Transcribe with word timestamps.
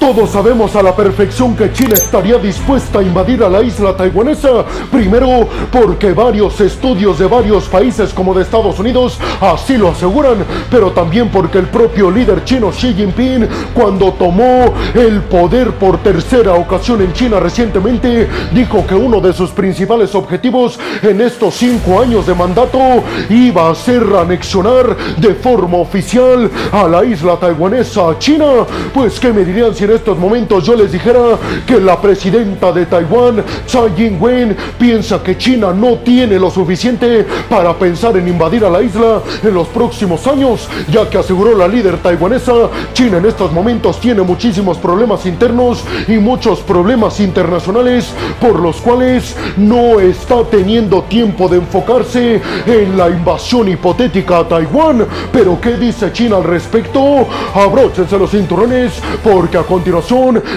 Todos 0.00 0.30
sabemos 0.30 0.74
a 0.76 0.82
la 0.82 0.96
perfección 0.96 1.54
que 1.54 1.70
China 1.74 1.92
estaría 1.92 2.38
dispuesta 2.38 3.00
a 3.00 3.02
invadir 3.02 3.44
a 3.44 3.50
la 3.50 3.62
isla 3.62 3.94
taiwanesa. 3.94 4.64
Primero, 4.90 5.46
porque 5.70 6.14
varios 6.14 6.58
estudios 6.58 7.18
de 7.18 7.26
varios 7.26 7.68
países 7.68 8.14
como 8.14 8.32
de 8.32 8.42
Estados 8.42 8.78
Unidos 8.78 9.18
así 9.42 9.76
lo 9.76 9.90
aseguran, 9.90 10.38
pero 10.70 10.92
también 10.92 11.28
porque 11.28 11.58
el 11.58 11.66
propio 11.66 12.10
líder 12.10 12.44
chino 12.44 12.70
Xi 12.70 12.94
Jinping, 12.94 13.46
cuando 13.74 14.14
tomó 14.14 14.72
el 14.94 15.20
poder 15.24 15.72
por 15.72 15.98
tercera 15.98 16.54
ocasión 16.54 17.02
en 17.02 17.12
China 17.12 17.38
recientemente, 17.38 18.26
dijo 18.52 18.86
que 18.86 18.94
uno 18.94 19.20
de 19.20 19.34
sus 19.34 19.50
principales 19.50 20.14
objetivos 20.14 20.80
en 21.02 21.20
estos 21.20 21.54
cinco 21.54 22.00
años 22.00 22.26
de 22.26 22.34
mandato 22.34 23.04
iba 23.28 23.70
a 23.70 23.74
ser 23.74 24.02
anexionar 24.18 24.96
de 25.18 25.34
forma 25.34 25.76
oficial 25.76 26.50
a 26.72 26.88
la 26.88 27.04
isla 27.04 27.36
taiwanesa 27.36 28.08
a 28.08 28.18
China. 28.18 28.64
Pues, 28.94 29.20
¿qué 29.20 29.30
me 29.30 29.44
dirían 29.44 29.74
si 29.74 29.89
en 29.90 29.96
estos 29.96 30.18
momentos 30.18 30.64
yo 30.64 30.76
les 30.76 30.92
dijera 30.92 31.36
que 31.66 31.80
la 31.80 32.00
presidenta 32.00 32.70
de 32.70 32.86
Taiwán, 32.86 33.44
Tsai 33.66 33.90
Ing-wen, 33.96 34.56
piensa 34.78 35.20
que 35.20 35.36
China 35.36 35.72
no 35.72 35.98
tiene 35.98 36.38
lo 36.38 36.48
suficiente 36.48 37.26
para 37.48 37.74
pensar 37.74 38.16
en 38.16 38.28
invadir 38.28 38.64
a 38.64 38.70
la 38.70 38.82
isla 38.82 39.20
en 39.42 39.52
los 39.52 39.66
próximos 39.68 40.26
años, 40.28 40.68
ya 40.92 41.10
que 41.10 41.18
aseguró 41.18 41.56
la 41.56 41.66
líder 41.66 41.98
taiwanesa, 41.98 42.52
China 42.92 43.18
en 43.18 43.26
estos 43.26 43.52
momentos 43.52 44.00
tiene 44.00 44.22
muchísimos 44.22 44.78
problemas 44.78 45.26
internos 45.26 45.82
y 46.06 46.18
muchos 46.18 46.60
problemas 46.60 47.18
internacionales 47.18 48.12
por 48.40 48.60
los 48.60 48.76
cuales 48.76 49.36
no 49.56 49.98
está 49.98 50.44
teniendo 50.44 51.02
tiempo 51.02 51.48
de 51.48 51.56
enfocarse 51.56 52.40
en 52.66 52.96
la 52.96 53.08
invasión 53.10 53.68
hipotética 53.68 54.38
a 54.38 54.48
Taiwán. 54.48 55.04
Pero 55.32 55.60
¿qué 55.60 55.76
dice 55.76 56.12
China 56.12 56.36
al 56.36 56.44
respecto? 56.44 57.26
Abróchense 57.54 58.16
los 58.16 58.30
cinturones 58.30 58.92
porque 59.24 59.58
a 59.58 59.62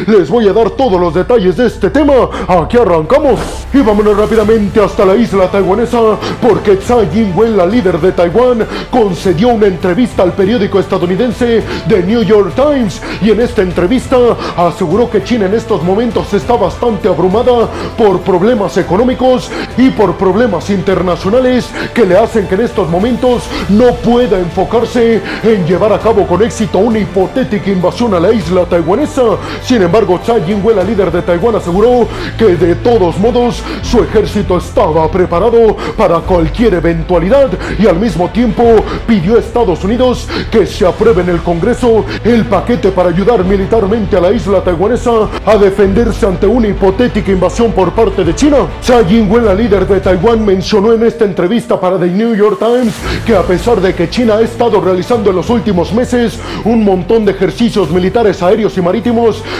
les 0.08 0.30
voy 0.30 0.48
a 0.48 0.54
dar 0.54 0.72
todos 0.72 1.00
los 1.00 1.14
detalles 1.14 1.56
de 1.56 1.68
este 1.68 1.90
tema. 1.90 2.30
Aquí 2.48 2.78
arrancamos 2.78 3.40
y 3.74 3.80
vámonos 3.80 4.18
rápidamente 4.18 4.80
hasta 4.82 5.06
la 5.06 5.16
isla 5.16 5.50
taiwanesa 5.50 6.18
porque 6.42 6.76
Tsai 6.76 7.08
Ing-wen, 7.14 7.56
la 7.56 7.66
líder 7.66 8.00
de 8.00 8.12
Taiwán, 8.12 8.66
concedió 8.92 9.50
una 9.50 9.68
entrevista 9.68 10.24
al 10.24 10.34
periódico 10.34 10.80
estadounidense 10.80 11.64
The 11.88 12.04
New 12.04 12.24
York 12.24 12.54
Times 12.56 13.02
y 13.22 13.32
en 13.32 13.42
esta 13.42 13.62
entrevista 13.62 14.18
aseguró 14.58 15.10
que 15.10 15.24
China 15.24 15.46
en 15.46 15.54
estos 15.54 15.82
momentos 15.84 16.34
está 16.34 16.56
bastante 16.56 17.08
abrumada 17.08 17.70
por 17.98 18.20
problemas 18.22 18.78
económicos 18.78 19.50
y 19.78 19.90
por 19.92 20.16
problemas 20.16 20.70
internacionales 20.70 21.70
que 21.94 22.06
le 22.06 22.18
hacen 22.18 22.48
que 22.48 22.56
en 22.56 22.62
estos 22.62 22.90
momentos 22.90 23.44
no 23.70 23.94
pueda 23.96 24.38
enfocarse 24.40 25.22
en 25.44 25.66
llevar 25.66 25.94
a 25.94 26.00
cabo 26.00 26.28
con 26.28 26.44
éxito 26.44 26.80
una 26.80 27.00
hipotética 27.00 27.70
invasión 27.70 28.14
a 28.14 28.20
la 28.20 28.32
isla 28.32 28.66
taiwanesa. 28.66 29.13
Sin 29.62 29.80
embargo, 29.82 30.20
Tsai 30.20 30.42
Ing-wen, 30.52 30.76
la 30.76 30.84
líder 30.84 31.12
de 31.12 31.22
Taiwán, 31.22 31.56
aseguró 31.56 32.08
que 32.36 32.56
de 32.56 32.74
todos 32.76 33.20
modos 33.20 33.62
su 33.84 34.02
ejército 34.02 34.58
estaba 34.58 35.10
preparado 35.12 35.78
para 35.96 36.20
cualquier 36.20 36.74
eventualidad 36.74 37.50
y 37.78 37.86
al 37.86 38.00
mismo 38.00 38.30
tiempo 38.30 38.64
pidió 39.06 39.36
a 39.36 39.40
Estados 39.40 39.84
Unidos 39.84 40.28
que 40.50 40.66
se 40.66 40.88
apruebe 40.88 41.22
en 41.22 41.30
el 41.30 41.44
Congreso 41.44 42.06
el 42.24 42.46
paquete 42.46 42.90
para 42.90 43.10
ayudar 43.10 43.44
militarmente 43.44 44.18
a 44.18 44.22
la 44.22 44.32
isla 44.32 44.64
taiwanesa 44.64 45.30
a 45.46 45.58
defenderse 45.58 46.26
ante 46.26 46.48
una 46.48 46.70
hipotética 46.70 47.32
invasión 47.32 47.72
por 47.72 47.92
parte 47.92 48.24
de 48.24 48.34
China. 48.34 48.66
Tsai 48.82 49.06
Ing-wen, 49.16 49.46
la 49.46 49.54
líder 49.54 49.88
de 49.88 50.00
Taiwán, 50.00 50.44
mencionó 50.44 50.92
en 50.92 51.04
esta 51.04 51.26
entrevista 51.26 51.80
para 51.80 52.00
The 52.00 52.08
New 52.08 52.34
York 52.34 52.58
Times 52.58 52.96
que 53.28 53.36
a 53.36 53.44
pesar 53.44 53.80
de 53.80 53.94
que 53.94 54.10
China 54.10 54.38
ha 54.38 54.42
estado 54.42 54.82
realizando 54.82 55.30
en 55.30 55.36
los 55.36 55.52
últimos 55.52 55.94
meses 55.94 56.40
un 56.66 56.84
montón 56.84 57.26
de 57.26 57.34
ejercicios 57.34 57.92
militares 57.92 58.42
aéreos 58.42 58.76
y 58.76 58.82
marítimos 58.82 59.03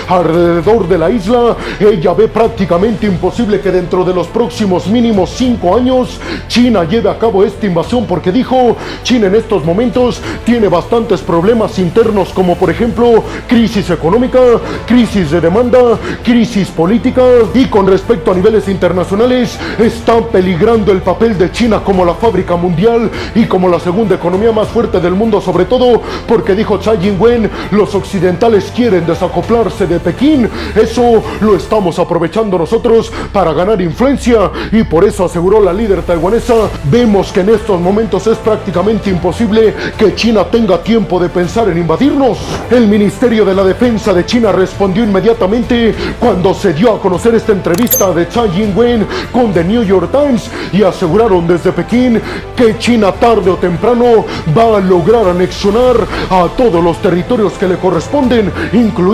alrededor 0.08 0.88
de 0.88 0.98
la 0.98 1.10
isla, 1.10 1.56
ella 1.80 2.14
ve 2.14 2.28
prácticamente 2.28 3.06
imposible 3.06 3.60
que 3.60 3.72
dentro 3.72 4.06
de 4.06 4.14
los 4.14 4.28
próximos 4.28 4.88
mínimos 4.88 5.32
cinco 5.32 5.76
años 5.76 6.20
China 6.48 6.84
lleve 6.86 7.10
a 7.10 7.18
cabo 7.18 7.44
esta 7.44 7.66
invasión 7.66 8.06
porque 8.06 8.32
dijo, 8.32 8.78
China 9.04 9.28
en 9.28 9.36
estos 9.36 9.66
momentos 9.66 10.22
tiene 10.46 10.68
bastantes 10.68 11.22
problemas 11.22 11.78
internos 11.80 12.30
como 12.30 12.56
por 12.56 12.70
ejemplo 12.70 13.24
crisis 13.48 13.90
económica, 13.90 14.40
crisis 14.86 15.32
de 15.32 15.42
demanda, 15.42 15.98
crisis 16.24 16.70
política 16.70 17.24
y 17.54 17.66
con 17.66 17.88
respecto 17.88 18.32
a 18.32 18.36
niveles 18.36 18.68
internacionales 18.68 19.58
está 19.80 20.20
peligrando 20.22 20.92
el 20.92 21.02
papel 21.02 21.38
de 21.38 21.52
China 21.52 21.82
como 21.84 22.06
la 22.06 22.14
fábrica 22.14 22.56
mundial 22.56 23.10
y 23.36 23.46
como 23.46 23.68
la 23.68 23.80
segunda 23.80 24.16
economía 24.16 24.52
más 24.52 24.68
fuerte 24.70 25.00
del 25.00 25.14
mundo 25.14 25.42
sobre 25.42 25.66
todo 25.66 26.02
porque 26.28 26.56
dijo 26.56 26.80
Tsai 26.80 26.98
Ing-wen, 27.08 27.50
los 27.72 27.96
occidentales 27.96 28.72
quieren 28.76 29.06
desacoplarse 29.34 29.88
de 29.88 30.00
Pekín, 30.00 30.50
eso 30.76 31.24
lo 31.42 31.56
estamos 31.56 31.98
aprovechando 31.98 32.58
nosotros 32.58 33.12
para 33.32 33.52
ganar 33.54 33.82
influencia 33.82 34.52
y 34.72 34.84
por 34.84 35.04
eso 35.04 35.26
aseguró 35.26 35.60
la 35.60 35.74
líder 35.74 36.04
taiwanesa, 36.04 36.54
vemos 36.86 37.32
que 37.32 37.42
en 37.42 37.50
estos 37.50 37.82
momentos 37.82 38.28
es 38.28 38.38
prácticamente 38.38 39.10
imposible 39.10 39.74
que 39.98 40.14
China 40.14 40.46
tenga 40.46 40.82
tiempo 40.84 41.20
de 41.20 41.30
pensar 41.30 41.68
en 41.70 41.78
invadirnos. 41.80 42.38
El 42.70 42.88
Ministerio 42.88 43.44
de 43.44 43.56
la 43.56 43.64
Defensa 43.64 44.14
de 44.14 44.26
China 44.26 44.52
respondió 44.52 45.04
inmediatamente 45.04 45.96
cuando 46.20 46.54
se 46.54 46.74
dio 46.74 46.94
a 46.94 47.02
conocer 47.02 47.34
esta 47.36 47.54
entrevista 47.54 48.14
de 48.14 48.26
Tsai 48.26 48.62
Ing-wen 48.62 49.08
con 49.32 49.52
The 49.52 49.64
New 49.64 49.84
York 49.84 50.12
Times 50.12 50.50
y 50.72 50.84
aseguraron 50.84 51.48
desde 51.48 51.72
Pekín 51.72 52.22
que 52.56 52.78
China 52.78 53.12
tarde 53.12 53.50
o 53.50 53.56
temprano 53.56 54.26
va 54.56 54.78
a 54.78 54.80
lograr 54.80 55.28
anexionar 55.28 55.96
a 56.30 56.48
todos 56.56 56.84
los 56.84 57.02
territorios 57.02 57.54
que 57.54 57.68
le 57.68 57.78
corresponden, 57.78 58.52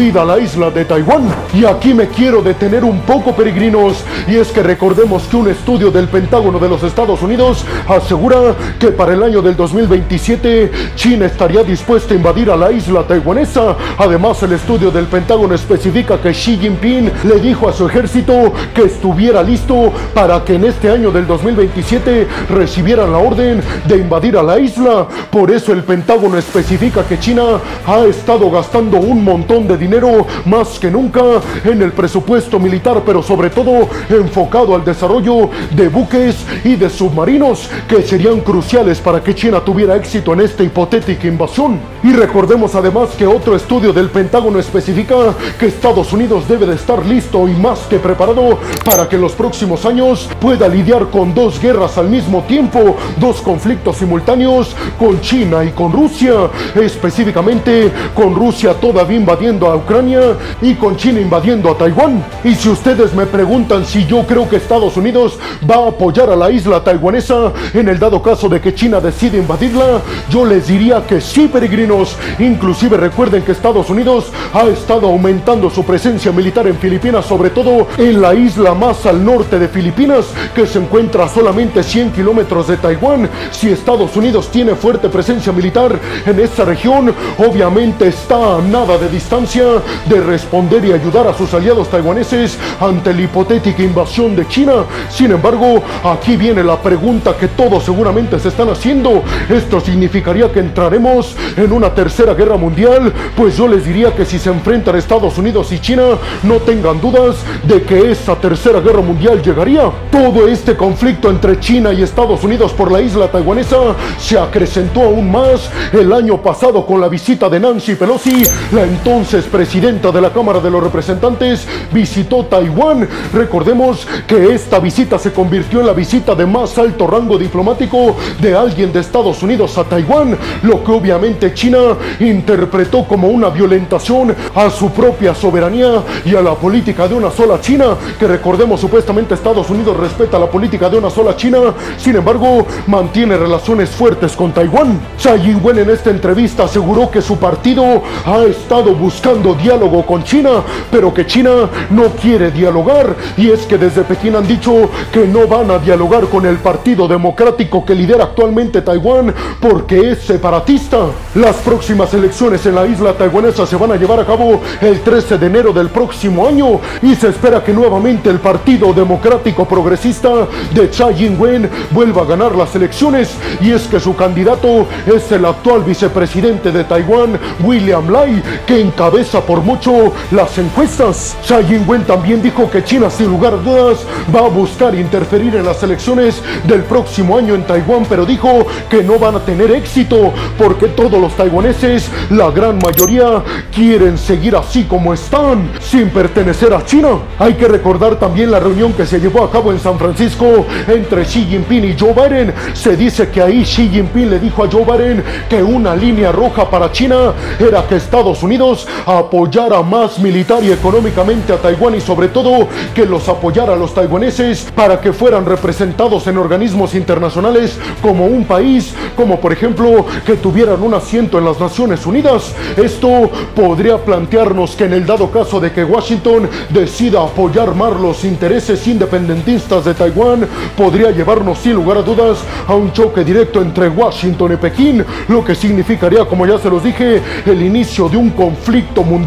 incluida 0.09 0.25
la 0.25 0.39
isla 0.39 0.71
de 0.71 0.85
Taiwán. 0.85 1.29
Y 1.53 1.65
aquí 1.65 1.93
me 1.93 2.07
quiero 2.07 2.41
detener 2.41 2.83
un 2.83 3.01
poco, 3.01 3.35
peregrinos, 3.35 4.03
y 4.27 4.35
es 4.35 4.47
que 4.49 4.63
recordemos 4.63 5.23
que 5.23 5.37
un 5.37 5.49
estudio 5.49 5.91
del 5.91 6.07
Pentágono 6.07 6.57
de 6.57 6.67
los 6.67 6.83
Estados 6.83 7.21
Unidos 7.21 7.63
asegura 7.87 8.55
que 8.79 8.87
para 8.87 9.13
el 9.13 9.21
año 9.21 9.41
del 9.41 9.55
2027 9.55 10.71
China 10.95 11.25
estaría 11.25 11.63
dispuesta 11.63 12.13
a 12.13 12.17
invadir 12.17 12.49
a 12.49 12.57
la 12.57 12.71
isla 12.71 13.03
taiwanesa. 13.03 13.75
Además, 13.97 14.41
el 14.43 14.53
estudio 14.53 14.89
del 14.89 15.05
Pentágono 15.05 15.53
especifica 15.53 16.19
que 16.19 16.31
Xi 16.31 16.57
Jinping 16.57 17.11
le 17.25 17.39
dijo 17.39 17.69
a 17.69 17.73
su 17.73 17.87
ejército 17.87 18.53
que 18.73 18.83
estuviera 18.83 19.43
listo 19.43 19.93
para 20.13 20.43
que 20.43 20.55
en 20.55 20.65
este 20.65 20.89
año 20.89 21.11
del 21.11 21.27
2027 21.27 22.27
recibieran 22.49 23.11
la 23.11 23.19
orden 23.19 23.61
de 23.85 23.97
invadir 23.97 24.37
a 24.37 24.43
la 24.43 24.59
isla. 24.59 25.07
Por 25.29 25.51
eso 25.51 25.71
el 25.71 25.83
Pentágono 25.83 26.37
especifica 26.37 27.03
que 27.03 27.19
China 27.19 27.43
ha 27.85 27.99
estado 28.05 28.49
gastando 28.49 28.97
un 28.97 29.23
montón 29.23 29.67
de 29.67 29.77
dinero 29.77 29.98
más 30.45 30.79
que 30.79 30.89
nunca 30.89 31.21
en 31.63 31.81
el 31.81 31.91
presupuesto 31.91 32.59
militar, 32.59 33.01
pero 33.05 33.21
sobre 33.21 33.49
todo 33.49 33.87
enfocado 34.09 34.75
al 34.75 34.85
desarrollo 34.85 35.49
de 35.71 35.89
buques 35.89 36.37
y 36.63 36.75
de 36.75 36.89
submarinos 36.89 37.69
que 37.87 38.03
serían 38.03 38.41
cruciales 38.41 38.99
para 38.99 39.23
que 39.23 39.35
China 39.35 39.61
tuviera 39.61 39.95
éxito 39.95 40.33
en 40.33 40.41
esta 40.41 40.63
hipotética 40.63 41.27
invasión. 41.27 41.79
Y 42.03 42.13
recordemos 42.13 42.75
además 42.75 43.09
que 43.17 43.27
otro 43.27 43.55
estudio 43.55 43.91
del 43.91 44.09
Pentágono 44.09 44.59
especifica 44.59 45.15
que 45.59 45.67
Estados 45.67 46.13
Unidos 46.13 46.47
debe 46.47 46.65
de 46.65 46.75
estar 46.75 47.05
listo 47.05 47.47
y 47.47 47.53
más 47.53 47.79
que 47.89 47.99
preparado 47.99 48.59
para 48.85 49.07
que 49.07 49.15
en 49.15 49.21
los 49.21 49.33
próximos 49.33 49.85
años 49.85 50.29
pueda 50.39 50.67
lidiar 50.67 51.09
con 51.09 51.33
dos 51.33 51.59
guerras 51.59 51.97
al 51.97 52.09
mismo 52.09 52.43
tiempo, 52.43 52.95
dos 53.17 53.41
conflictos 53.41 53.97
simultáneos 53.97 54.75
con 54.97 55.19
China 55.21 55.63
y 55.63 55.71
con 55.71 55.91
Rusia, 55.91 56.49
específicamente 56.75 57.91
con 58.13 58.35
Rusia 58.35 58.73
todavía 58.73 59.17
invadiendo 59.17 59.71
a 59.71 59.75
Ucrania 59.79 60.21
y 60.61 60.75
con 60.75 60.95
China 60.95 61.19
invadiendo 61.19 61.71
a 61.71 61.77
Taiwán. 61.77 62.23
Y 62.43 62.55
si 62.55 62.69
ustedes 62.69 63.13
me 63.13 63.25
preguntan 63.25 63.85
si 63.85 64.05
yo 64.05 64.25
creo 64.25 64.47
que 64.47 64.57
Estados 64.57 64.95
Unidos 64.95 65.37
va 65.69 65.75
a 65.75 65.89
apoyar 65.89 66.29
a 66.29 66.35
la 66.35 66.49
isla 66.51 66.83
taiwanesa 66.83 67.51
en 67.73 67.89
el 67.89 67.99
dado 67.99 68.21
caso 68.21 68.47
de 68.47 68.61
que 68.61 68.73
China 68.73 68.99
decide 68.99 69.37
invadirla, 69.37 70.01
yo 70.29 70.45
les 70.45 70.67
diría 70.67 71.05
que 71.05 71.21
sí, 71.21 71.47
peregrinos. 71.47 72.15
Inclusive 72.39 72.97
recuerden 72.97 73.43
que 73.43 73.51
Estados 73.51 73.89
Unidos 73.89 74.31
ha 74.53 74.65
estado 74.67 75.07
aumentando 75.07 75.69
su 75.69 75.83
presencia 75.83 76.31
militar 76.31 76.67
en 76.67 76.77
Filipinas, 76.77 77.25
sobre 77.25 77.49
todo 77.49 77.87
en 77.97 78.21
la 78.21 78.33
isla 78.33 78.73
más 78.73 79.05
al 79.05 79.23
norte 79.23 79.59
de 79.59 79.67
Filipinas, 79.67 80.25
que 80.55 80.67
se 80.67 80.79
encuentra 80.79 81.25
a 81.25 81.29
solamente 81.29 81.83
100 81.83 82.11
kilómetros 82.11 82.67
de 82.67 82.77
Taiwán. 82.77 83.29
Si 83.51 83.69
Estados 83.69 84.15
Unidos 84.15 84.49
tiene 84.49 84.75
fuerte 84.75 85.09
presencia 85.09 85.51
militar 85.51 85.99
en 86.25 86.39
esta 86.39 86.65
región, 86.65 87.13
obviamente 87.37 88.07
está 88.07 88.57
a 88.57 88.61
nada 88.61 88.97
de 88.97 89.09
distancia 89.09 89.63
de 90.05 90.21
responder 90.21 90.83
y 90.85 90.91
ayudar 90.91 91.27
a 91.27 91.33
sus 91.33 91.53
aliados 91.53 91.89
taiwaneses 91.89 92.57
ante 92.79 93.13
la 93.13 93.21
hipotética 93.21 93.83
invasión 93.83 94.35
de 94.35 94.47
China. 94.47 94.85
Sin 95.09 95.31
embargo, 95.31 95.83
aquí 96.03 96.35
viene 96.35 96.63
la 96.63 96.81
pregunta 96.81 97.35
que 97.37 97.47
todos 97.47 97.83
seguramente 97.83 98.39
se 98.39 98.49
están 98.49 98.69
haciendo. 98.69 99.23
¿Esto 99.49 99.79
significaría 99.79 100.51
que 100.51 100.59
entraremos 100.59 101.35
en 101.55 101.71
una 101.71 101.93
tercera 101.93 102.33
guerra 102.33 102.57
mundial? 102.57 103.13
Pues 103.35 103.57
yo 103.57 103.67
les 103.67 103.85
diría 103.85 104.13
que 104.15 104.25
si 104.25 104.39
se 104.39 104.49
enfrentan 104.49 104.95
Estados 104.95 105.37
Unidos 105.37 105.71
y 105.71 105.79
China, 105.79 106.03
no 106.43 106.55
tengan 106.55 106.99
dudas 106.99 107.37
de 107.63 107.81
que 107.83 108.11
esa 108.11 108.35
tercera 108.35 108.79
guerra 108.79 109.01
mundial 109.01 109.41
llegaría. 109.41 109.91
Todo 110.11 110.47
este 110.47 110.75
conflicto 110.75 111.29
entre 111.29 111.59
China 111.59 111.93
y 111.93 112.03
Estados 112.03 112.43
Unidos 112.43 112.73
por 112.73 112.91
la 112.91 113.01
isla 113.01 113.27
taiwanesa 113.27 113.77
se 114.17 114.37
acrecentó 114.37 115.03
aún 115.03 115.31
más 115.31 115.69
el 115.93 116.11
año 116.13 116.41
pasado 116.41 116.85
con 116.85 116.99
la 117.01 117.07
visita 117.07 117.49
de 117.49 117.59
Nancy 117.59 117.95
Pelosi, 117.95 118.43
la 118.71 118.83
entonces 118.83 119.45
presidenta 119.45 119.58
vicepresidenta 119.59 120.11
de 120.11 120.21
la 120.21 120.31
Cámara 120.31 120.59
de 120.61 120.71
los 120.71 120.81
Representantes, 120.81 121.67
visitó 121.91 122.45
Taiwán. 122.45 123.07
Recordemos 123.33 124.07
que 124.25 124.53
esta 124.53 124.79
visita 124.79 125.19
se 125.19 125.33
convirtió 125.33 125.81
en 125.81 125.87
la 125.87 125.93
visita 125.93 126.33
de 126.33 126.45
más 126.45 126.77
alto 126.77 127.05
rango 127.05 127.37
diplomático 127.37 128.15
de 128.39 128.55
alguien 128.55 128.93
de 128.93 129.01
Estados 129.01 129.43
Unidos 129.43 129.77
a 129.77 129.83
Taiwán, 129.83 130.37
lo 130.63 130.81
que 130.83 130.91
obviamente 130.91 131.53
China 131.53 131.79
interpretó 132.21 133.05
como 133.05 133.27
una 133.27 133.49
violentación 133.49 134.33
a 134.55 134.69
su 134.69 134.91
propia 134.91 135.35
soberanía 135.35 136.03
y 136.23 136.35
a 136.35 136.41
la 136.41 136.55
política 136.55 137.07
de 137.07 137.15
una 137.15 137.29
sola 137.29 137.59
China, 137.59 137.97
que 138.17 138.27
recordemos 138.27 138.79
supuestamente 138.79 139.33
Estados 139.33 139.69
Unidos 139.69 139.97
respeta 139.97 140.39
la 140.39 140.49
política 140.49 140.89
de 140.89 140.99
una 140.99 141.09
sola 141.09 141.35
China, 141.35 141.59
sin 141.97 142.15
embargo 142.15 142.65
mantiene 142.87 143.35
relaciones 143.35 143.89
fuertes 143.89 144.37
con 144.37 144.53
Taiwán. 144.53 144.99
Tsai 145.17 145.51
Ing-wen 145.51 145.79
en 145.79 145.89
esta 145.89 146.11
entrevista 146.11 146.63
aseguró 146.63 147.11
que 147.11 147.21
su 147.21 147.37
partido 147.37 148.01
ha 148.25 148.43
estado 148.43 148.95
buscando 148.95 149.48
diálogo 149.55 150.05
con 150.05 150.23
China, 150.23 150.63
pero 150.91 151.13
que 151.13 151.25
China 151.25 151.69
no 151.89 152.05
quiere 152.21 152.51
dialogar 152.51 153.15
y 153.37 153.49
es 153.49 153.61
que 153.61 153.77
desde 153.77 154.03
Pekín 154.03 154.35
han 154.35 154.47
dicho 154.47 154.89
que 155.11 155.27
no 155.27 155.47
van 155.47 155.71
a 155.71 155.79
dialogar 155.79 156.25
con 156.25 156.45
el 156.45 156.57
Partido 156.57 157.07
Democrático 157.07 157.85
que 157.85 157.95
lidera 157.95 158.25
actualmente 158.25 158.81
Taiwán 158.81 159.33
porque 159.59 160.11
es 160.11 160.19
separatista. 160.19 160.97
Las 161.35 161.57
próximas 161.57 162.13
elecciones 162.13 162.65
en 162.65 162.75
la 162.75 162.85
isla 162.85 163.13
taiwanesa 163.13 163.65
se 163.65 163.75
van 163.75 163.91
a 163.91 163.95
llevar 163.95 164.19
a 164.19 164.25
cabo 164.25 164.61
el 164.81 165.01
13 165.01 165.37
de 165.37 165.45
enero 165.47 165.73
del 165.73 165.89
próximo 165.89 166.47
año 166.47 166.79
y 167.01 167.15
se 167.15 167.29
espera 167.29 167.63
que 167.63 167.73
nuevamente 167.73 168.29
el 168.29 168.39
Partido 168.39 168.93
Democrático 168.93 169.65
Progresista 169.65 170.29
de 170.73 170.87
Tsai 170.87 171.25
Ing-wen 171.25 171.69
vuelva 171.91 172.23
a 172.23 172.25
ganar 172.25 172.55
las 172.55 172.75
elecciones 172.75 173.35
y 173.61 173.71
es 173.71 173.87
que 173.87 173.99
su 173.99 174.15
candidato 174.15 174.87
es 175.05 175.31
el 175.31 175.45
actual 175.45 175.83
vicepresidente 175.83 176.71
de 176.71 176.83
Taiwán, 176.83 177.39
William 177.63 178.09
Lai, 178.11 178.41
que 178.65 178.81
encabeza 178.81 179.38
por 179.41 179.61
mucho 179.61 180.13
las 180.31 180.57
encuestas. 180.57 181.37
Tsai 181.41 181.65
Ing-wen 181.73 182.03
también 182.03 182.41
dijo 182.41 182.69
que 182.69 182.83
China 182.83 183.09
sin 183.09 183.27
lugar 183.27 183.53
a 183.53 183.57
dudas 183.57 183.99
va 184.33 184.41
a 184.41 184.49
buscar 184.49 184.95
interferir 184.95 185.55
en 185.55 185.65
las 185.65 185.81
elecciones 185.83 186.41
del 186.65 186.83
próximo 186.83 187.37
año 187.37 187.55
en 187.55 187.63
Taiwán, 187.63 188.05
pero 188.07 188.25
dijo 188.25 188.65
que 188.89 189.03
no 189.03 189.19
van 189.19 189.35
a 189.35 189.39
tener 189.39 189.71
éxito 189.71 190.33
porque 190.57 190.87
todos 190.87 191.19
los 191.19 191.33
taiwaneses, 191.35 192.09
la 192.29 192.51
gran 192.51 192.79
mayoría, 192.79 193.43
quieren 193.73 194.17
seguir 194.17 194.55
así 194.55 194.83
como 194.83 195.13
están, 195.13 195.71
sin 195.79 196.09
pertenecer 196.09 196.73
a 196.73 196.85
China. 196.85 197.19
Hay 197.37 197.53
que 197.53 197.67
recordar 197.67 198.17
también 198.17 198.51
la 198.51 198.59
reunión 198.59 198.93
que 198.93 199.05
se 199.05 199.19
llevó 199.19 199.43
a 199.43 199.51
cabo 199.51 199.71
en 199.71 199.79
San 199.79 199.97
Francisco 199.97 200.65
entre 200.87 201.23
Xi 201.23 201.45
Jinping 201.45 201.85
y 201.85 201.95
Joe 201.97 202.13
Biden. 202.13 202.53
Se 202.73 202.95
dice 202.95 203.29
que 203.29 203.41
ahí 203.41 203.63
Xi 203.63 203.89
Jinping 203.89 204.29
le 204.29 204.39
dijo 204.39 204.63
a 204.63 204.69
Joe 204.71 204.83
Biden 204.83 205.23
que 205.49 205.61
una 205.61 205.95
línea 205.95 206.31
roja 206.31 206.69
para 206.69 206.91
China 206.91 207.33
era 207.59 207.85
que 207.87 207.95
Estados 207.95 208.43
Unidos 208.43 208.87
apoyara 209.29 209.83
más 209.83 210.17
militar 210.17 210.63
y 210.63 210.71
económicamente 210.71 211.53
a 211.53 211.57
Taiwán 211.57 211.93
y 211.93 212.01
sobre 212.01 212.29
todo 212.29 212.67
que 212.95 213.05
los 213.05 213.29
apoyara 213.29 213.73
a 213.73 213.75
los 213.75 213.93
taiwaneses 213.93 214.65
para 214.73 214.99
que 214.99 215.13
fueran 215.13 215.45
representados 215.45 216.25
en 216.25 216.39
organismos 216.39 216.95
internacionales 216.95 217.77
como 218.01 218.25
un 218.25 218.43
país, 218.45 218.91
como 219.15 219.39
por 219.39 219.53
ejemplo 219.53 220.03
que 220.25 220.33
tuvieran 220.33 220.81
un 220.81 220.95
asiento 220.95 221.37
en 221.37 221.45
las 221.45 221.59
Naciones 221.59 222.07
Unidas. 222.07 222.55
Esto 222.75 223.29
podría 223.55 223.99
plantearnos 223.99 224.75
que 224.75 224.85
en 224.85 224.93
el 224.93 225.05
dado 225.05 225.29
caso 225.29 225.59
de 225.59 225.71
que 225.71 225.83
Washington 225.83 226.49
decida 226.69 227.21
apoyar 227.21 227.75
más 227.75 227.99
los 228.01 228.23
intereses 228.23 228.87
independentistas 228.87 229.85
de 229.85 229.93
Taiwán, 229.93 230.47
podría 230.75 231.11
llevarnos 231.11 231.59
sin 231.59 231.73
lugar 231.73 231.99
a 231.99 232.01
dudas 232.01 232.39
a 232.67 232.73
un 232.73 232.91
choque 232.93 233.23
directo 233.23 233.61
entre 233.61 233.89
Washington 233.89 234.53
y 234.53 234.55
Pekín, 234.55 235.05
lo 235.27 235.45
que 235.45 235.53
significaría, 235.53 236.25
como 236.25 236.47
ya 236.47 236.57
se 236.57 236.69
los 236.69 236.83
dije, 236.83 237.21
el 237.45 237.61
inicio 237.61 238.09
de 238.09 238.17
un 238.17 238.31
conflicto 238.31 239.03
mundial 239.03 239.18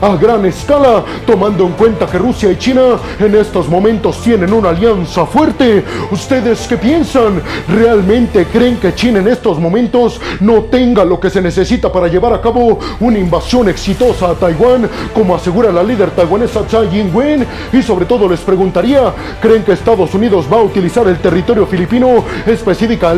a 0.00 0.16
gran 0.16 0.44
escala, 0.44 1.04
tomando 1.26 1.64
en 1.64 1.72
cuenta 1.72 2.06
que 2.06 2.18
Rusia 2.18 2.50
y 2.50 2.58
China 2.58 2.98
en 3.18 3.34
estos 3.34 3.68
momentos 3.68 4.20
tienen 4.22 4.52
una 4.52 4.70
alianza 4.70 5.24
fuerte. 5.24 5.84
¿Ustedes 6.10 6.66
qué 6.68 6.76
piensan? 6.76 7.40
¿Realmente 7.68 8.46
creen 8.46 8.76
que 8.76 8.94
China 8.94 9.20
en 9.20 9.28
estos 9.28 9.58
momentos 9.58 10.20
no 10.40 10.64
tenga 10.64 11.04
lo 11.04 11.18
que 11.18 11.30
se 11.30 11.40
necesita 11.40 11.90
para 11.90 12.08
llevar 12.08 12.32
a 12.32 12.40
cabo 12.40 12.78
una 13.00 13.18
invasión 13.18 13.68
exitosa 13.68 14.30
a 14.30 14.34
Taiwán, 14.34 14.88
como 15.14 15.34
asegura 15.34 15.72
la 15.72 15.82
líder 15.82 16.10
taiwanesa 16.10 16.66
Tsai 16.66 17.00
Ing-wen? 17.00 17.46
Y 17.72 17.82
sobre 17.82 18.04
todo 18.04 18.28
les 18.28 18.40
preguntaría, 18.40 19.12
¿creen 19.40 19.62
que 19.62 19.72
Estados 19.72 20.12
Unidos 20.14 20.46
va 20.52 20.58
a 20.58 20.62
utilizar 20.62 21.06
el 21.08 21.18
territorio 21.18 21.66
filipino, 21.66 22.24
específica, 22.46 23.14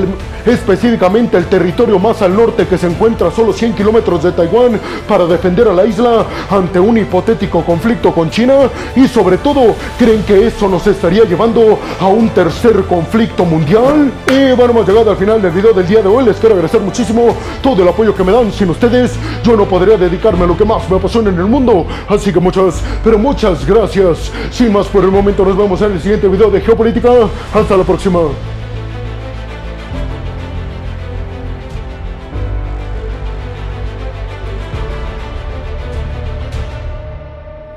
específicamente 0.46 1.36
el 1.36 1.46
territorio 1.46 1.98
más 1.98 2.22
al 2.22 2.36
norte 2.36 2.66
que 2.66 2.78
se 2.78 2.86
encuentra 2.86 3.28
a 3.28 3.32
solo 3.32 3.52
100 3.52 3.74
kilómetros 3.74 4.22
de 4.22 4.32
Taiwán, 4.32 4.78
para 5.08 5.26
defender 5.26 5.68
a 5.68 5.72
la 5.72 5.84
ante 6.50 6.80
un 6.80 6.98
hipotético 6.98 7.64
conflicto 7.64 8.12
con 8.12 8.30
China? 8.30 8.54
Y 8.96 9.08
sobre 9.08 9.38
todo, 9.38 9.74
¿creen 9.98 10.22
que 10.22 10.46
eso 10.46 10.68
nos 10.68 10.86
estaría 10.86 11.24
llevando 11.24 11.78
a 12.00 12.06
un 12.06 12.28
tercer 12.30 12.84
conflicto 12.84 13.44
mundial? 13.44 14.10
Y 14.28 14.52
bueno, 14.54 14.72
hemos 14.72 14.88
llegado 14.88 15.10
al 15.10 15.16
final 15.16 15.40
del 15.40 15.52
video 15.52 15.72
del 15.72 15.86
día 15.86 16.02
de 16.02 16.08
hoy. 16.08 16.24
Les 16.24 16.36
quiero 16.36 16.54
agradecer 16.54 16.80
muchísimo 16.80 17.34
todo 17.62 17.82
el 17.82 17.88
apoyo 17.88 18.14
que 18.14 18.24
me 18.24 18.32
dan. 18.32 18.52
Sin 18.52 18.70
ustedes, 18.70 19.14
yo 19.42 19.56
no 19.56 19.64
podría 19.64 19.96
dedicarme 19.96 20.44
a 20.44 20.46
lo 20.46 20.56
que 20.56 20.64
más 20.64 20.88
me 20.88 20.96
apasiona 20.96 21.30
en 21.30 21.38
el 21.38 21.46
mundo. 21.46 21.86
Así 22.08 22.32
que 22.32 22.40
muchas, 22.40 22.82
pero 23.02 23.18
muchas 23.18 23.66
gracias. 23.66 24.30
Sin 24.50 24.72
más 24.72 24.86
por 24.86 25.04
el 25.04 25.10
momento, 25.10 25.44
nos 25.44 25.56
vemos 25.56 25.80
en 25.82 25.92
el 25.92 26.00
siguiente 26.00 26.28
video 26.28 26.50
de 26.50 26.60
Geopolítica. 26.60 27.10
Hasta 27.54 27.76
la 27.76 27.84
próxima. 27.84 28.20